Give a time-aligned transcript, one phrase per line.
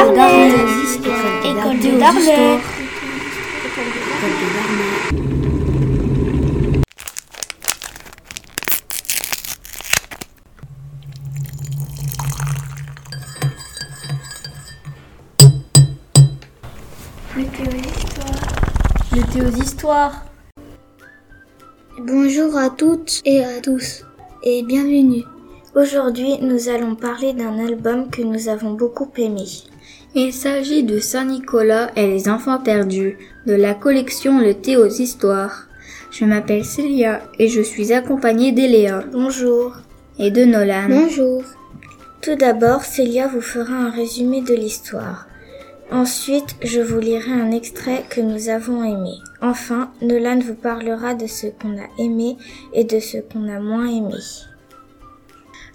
[0.00, 0.48] Darnay.
[1.44, 2.60] École de Darnay.
[21.98, 24.04] Bonjour à toutes et à tous
[24.42, 25.24] et bienvenue.
[25.74, 29.44] Aujourd'hui, nous allons parler d'un album que nous avons beaucoup aimé.
[30.16, 33.16] Il s'agit de Saint-Nicolas et les enfants perdus
[33.46, 35.68] de la collection Le thé aux histoires.
[36.10, 39.76] Je m'appelle Célia et je suis accompagnée d'Eléa Bonjour.
[40.18, 40.88] et de Nolan.
[40.88, 41.44] Bonjour.
[42.20, 45.28] Tout d'abord, Célia vous fera un résumé de l'histoire.
[45.92, 49.12] Ensuite, je vous lirai un extrait que nous avons aimé.
[49.40, 52.36] Enfin, Nolan vous parlera de ce qu'on a aimé
[52.74, 54.18] et de ce qu'on a moins aimé.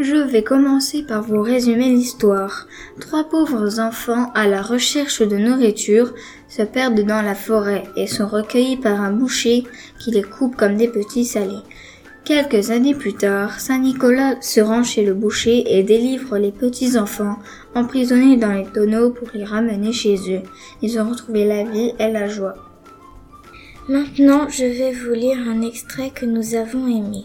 [0.00, 2.68] Je vais commencer par vous résumer l'histoire.
[3.00, 6.14] Trois pauvres enfants à la recherche de nourriture
[6.48, 9.64] se perdent dans la forêt et sont recueillis par un boucher
[9.98, 11.64] qui les coupe comme des petits salés.
[12.24, 16.96] Quelques années plus tard, Saint Nicolas se rend chez le boucher et délivre les petits
[16.96, 17.38] enfants
[17.74, 20.42] emprisonnés dans les tonneaux pour les ramener chez eux.
[20.80, 22.54] Ils ont retrouvé la vie et la joie.
[23.88, 27.24] Maintenant, je vais vous lire un extrait que nous avons aimé.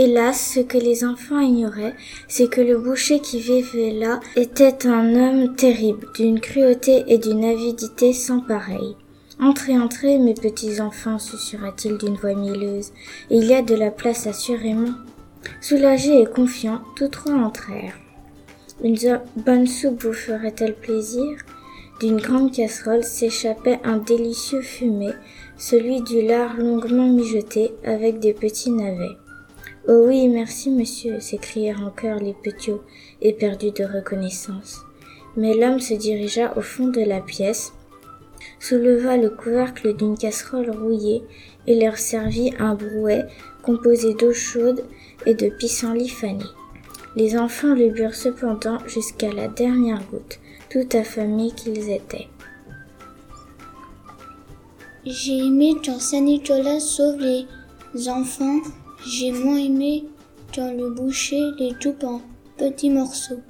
[0.00, 1.96] Hélas, ce que les enfants ignoraient,
[2.28, 7.44] c'est que le boucher qui vivait là était un homme terrible, d'une cruauté et d'une
[7.44, 8.94] avidité sans pareil.
[9.40, 12.92] Entrez, entrez, mes petits enfants, susurra-t-il d'une voix mielleuse.
[13.28, 14.94] Il y a de la place assurément.
[15.60, 17.98] Soulagés et confiants, tous trois entrèrent.
[18.84, 18.96] Une
[19.36, 21.38] bonne soupe vous ferait-elle plaisir?
[21.98, 25.14] D'une grande casserole s'échappait un délicieux fumet,
[25.56, 29.16] celui du lard longuement mijoté avec des petits navets.
[29.90, 32.72] Oh oui, merci, monsieur, s'écrièrent en chœur les petits
[33.22, 34.82] éperdus de reconnaissance.
[35.34, 37.72] Mais l'homme se dirigea au fond de la pièce,
[38.60, 41.22] souleva le couvercle d'une casserole rouillée
[41.66, 43.24] et leur servit un brouet
[43.62, 44.84] composé d'eau chaude
[45.24, 46.44] et de pissenlit fané.
[47.16, 52.28] Les enfants le burent cependant jusqu'à la dernière goutte, tout affamés qu'ils étaient.
[55.06, 58.60] J'ai aimé quand Saint-Nicolas sauve les enfants.
[59.06, 60.04] J'ai moins aimé
[60.54, 62.20] quand le boucher les coupe en
[62.56, 63.40] petits morceaux.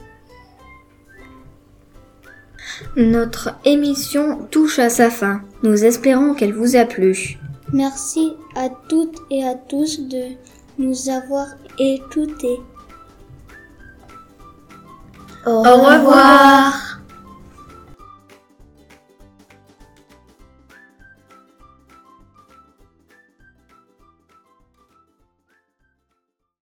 [2.96, 5.42] Notre émission touche à sa fin.
[5.62, 7.38] Nous espérons qu'elle vous a plu.
[7.72, 10.36] Merci à toutes et à tous de
[10.78, 11.46] nous avoir
[11.78, 12.60] écoutés.
[15.46, 16.87] Au Au revoir.